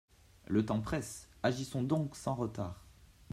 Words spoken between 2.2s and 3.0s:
retard.